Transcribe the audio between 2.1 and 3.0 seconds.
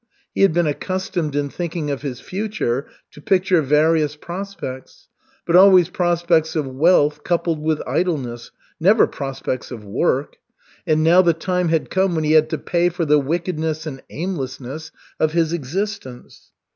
future